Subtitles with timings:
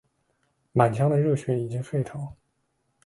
[0.71, 2.27] 满腔的热血已经沸腾，